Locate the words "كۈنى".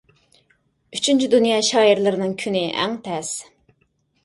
2.47-2.65